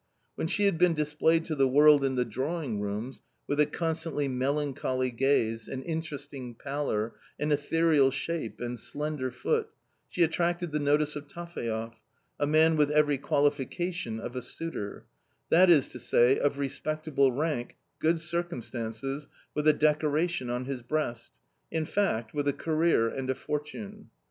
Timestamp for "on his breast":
20.49-21.33